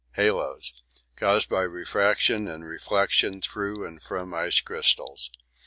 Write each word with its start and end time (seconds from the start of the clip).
Halos. 0.13 0.81
Caused 1.15 1.47
by 1.47 1.61
refraction 1.61 2.47
and 2.47 2.65
reflection 2.65 3.39
through 3.39 3.85
and 3.85 4.01
from 4.01 4.33
ice 4.33 4.59
crystals. 4.59 5.29